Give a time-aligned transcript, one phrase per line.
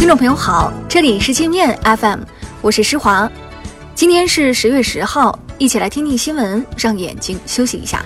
[0.00, 2.20] 听众朋友好，这里是界面 FM，
[2.62, 3.30] 我是施华。
[3.94, 8.02] 今天是十月十号，一起来听听新闻，让眼睛休息一下。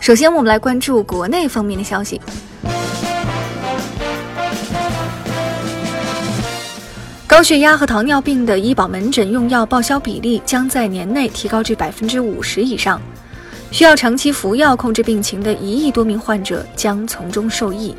[0.00, 2.18] 首先，我们来关注国内方面的消息。
[7.26, 12.98] 高血压和糖尿病的医保门诊用药报销比例将在年内提高至百分之五十以上，
[13.70, 17.94] 需要长期服药控制病情的一亿多名患者将从中受益。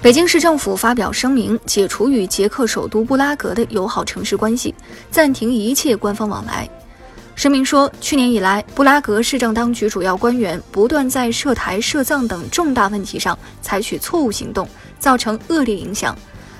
[0.00, 4.72] 北京市政府发表声明，解除与捷克首都布拉格的友好城市关系，
[5.10, 6.68] 暂停一切官方往来。
[7.34, 14.68] 声明说，去年以来，布拉格市政当局主要官员不断在涉台、涉藏等重大问题上采取错误行动，
[15.00, 16.16] 造成恶劣影响，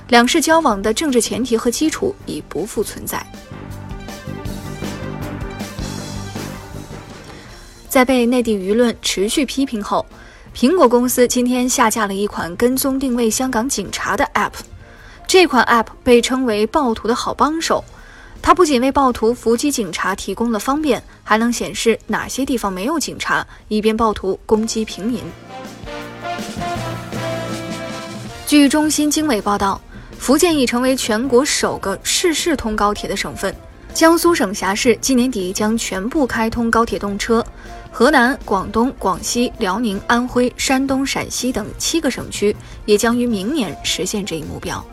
[0.08, 3.24] 两市交往的政治前提和基础已不复存在。
[7.88, 10.04] 在被内地舆论持续批评后。
[10.54, 14.52] 苹果公司今天下架了一款跟踪定位香港警察的 App，
[15.26, 17.84] 这款 App 被称为暴徒的好帮手。
[18.42, 25.22] 它不仅为暴徒伏击警察提供了方便，还能显示哪些地方没有警察，以便暴徒攻击平民。
[28.46, 29.80] 据中新经纬报道，
[30.18, 33.54] 福建已成为全国首个市市通高铁的省份。
[33.98, 37.44] 江苏省辖市今年底将全部开通高铁动车，
[37.90, 42.54] 河南、广东、广西、辽宁、安徽、山东、陕西等七个省区
[42.84, 44.86] 也将于明年实现这一目标。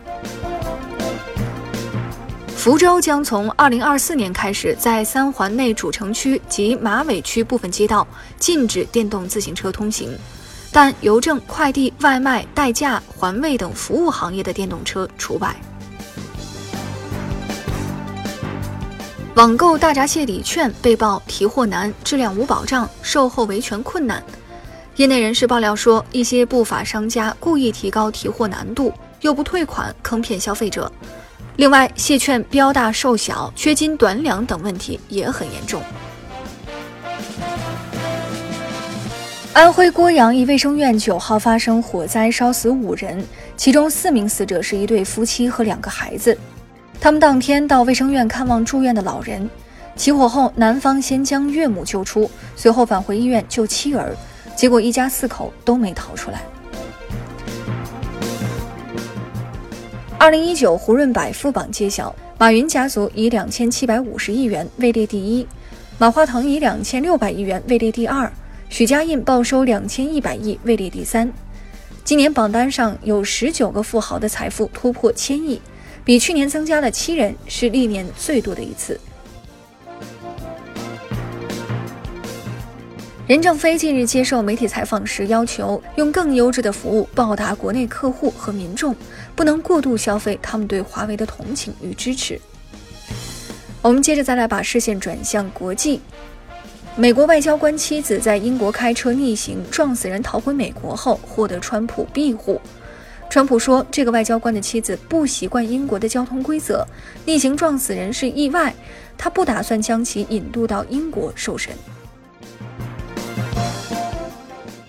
[2.58, 8.08] 福州将从二零二四年开始，在三环内主城区及马尾区部分街道
[8.40, 10.18] 禁止电动自行车通行，
[10.72, 15.56] 但邮政、快递、外卖、代驾、环卫等服务行业的电动车除外。
[19.36, 24.24] 网购大闸蟹礼券被曝提货难、质量无保障、售后维权困难。
[24.96, 30.90] 业内人士爆料说，一些不法商家故意提高提货难度，又不退款，坑骗消费者。
[31.58, 35.82] 另外，蟹券标大售小、缺斤短两等问题也很严重。
[39.52, 43.22] 安徽涡阳一卫生院九号发生火灾，烧死五人，
[43.58, 46.38] 其中四名死者是一对夫妻和两个孩子。
[47.06, 49.48] 他们当天到卫生院看望住院的老人。
[49.96, 54.12] 起火后，男方先将岳母救出，随后返回医院救妻儿，
[54.56, 56.42] 结果一家四口都没逃出来。
[60.18, 65.46] 二零一九胡润百富榜揭晓，马云家族以两千七百五十亿元位列第一，
[66.00, 68.34] 马化腾以两千六百亿元位列第二，
[68.68, 71.32] 许家印报收两千一百亿位列第三。
[72.04, 75.62] 今年榜单上有十九个富豪的财富突破千亿。
[76.06, 79.00] 比去年增加了七人，是历年最多的一次。
[83.28, 88.96] 任正非近日接受媒体采访时要求，用更优质的服务报答国内客户和民众，
[89.36, 92.40] 不能过度消费他们对华为的同情与支持。
[93.82, 96.00] 我们接着再来把视线转向国际，
[96.96, 102.62] 美国外交官妻子在英国开车逆行撞死人逃回美国后，获得川普庇护。
[103.30, 106.86] 川普说，这个外交官的妻子不习惯英国的交通规则，
[107.26, 108.74] 逆行撞死人是意外，
[109.18, 111.74] 他不打算将其引渡到英国受审。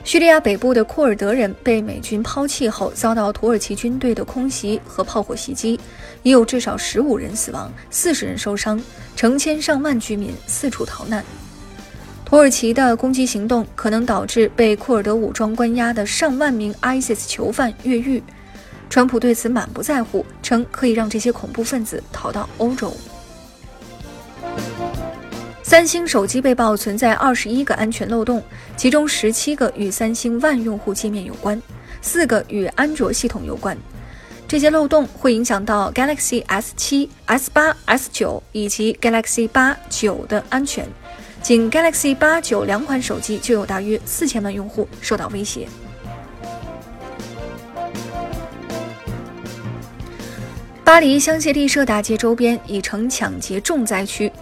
[0.04, 5.80] 叙利亚北部的库尔德人被美军抛弃后，遭到土耳其军队的空袭和炮火袭击，
[6.22, 8.80] 已有至少十五人死亡，四十人受伤，
[9.16, 11.24] 成千上万居民四处逃难。
[12.26, 18.20] 土耳其的攻击行动可能导致被库尔德武装关押的上万名 ISIS 囚犯越狱。
[18.90, 22.92] 川普对此满不在乎，称可以让这些恐怖分子逃到欧洲。
[25.62, 28.42] 三星手机被曝存在二十一个安全漏洞，
[28.76, 31.60] 其中十七个与三星万用户界面有关，
[32.02, 33.76] 四个与安卓系统有关。
[34.48, 40.88] 这些漏洞会影响到 Galaxy S7、S8、S9 以及 Galaxy 八九的安全。
[41.46, 45.68] 仅 Galaxy 八九两款手机就有大约四千万用户受到威胁。
[50.82, 54.32] 巴黎香榭丽舍大街周边已成抢劫重灾区，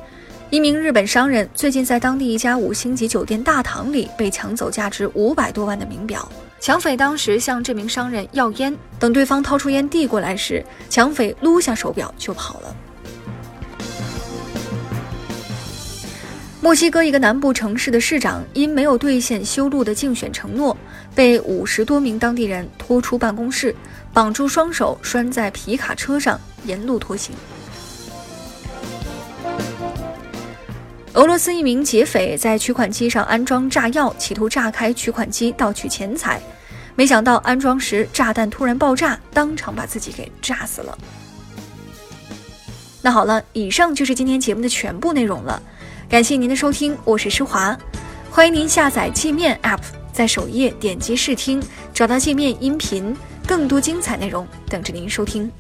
[0.49, 6.27] 一名日本商人最近在当地一家五星级酒店大堂里被抢走价值五百多万的名表。
[6.59, 12.75] 抢匪当时向这名商人要烟，等对方掏出烟递过来时，抢匪撸下手表就跑了。
[16.64, 20.75] 墨西哥一个南部城市的市长因没有兑现修路的竞选承诺，
[21.14, 23.76] 被五十多名当地人拖出办公室，
[24.14, 27.37] 绑住双手拴在皮卡车上，沿路拖行。
[31.12, 36.40] 俄罗斯一名劫匪在取款机上安装炸药，企图炸开取款机盗取钱财，
[36.96, 40.96] 没想到安装时炸弹突然爆炸，当场把自己给炸死了。
[43.02, 45.62] 那好了，以上就是今天节目的全部内容了，
[46.14, 47.76] 感谢您的收听，我是施华，
[48.31, 49.81] 欢迎您下载界面 App，
[50.12, 51.61] 在首页点击试听，
[51.93, 55.50] 找到界面音频，更多精彩内容等着您收听。